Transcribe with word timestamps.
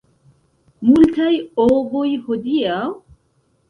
Multaj 0.87 1.31
ovoj 1.69 2.05
hodiaŭ? 2.27 2.85